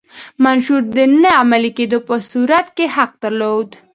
[0.43, 3.69] منشور د نه عملي کېدو په صورت کې حق درلود.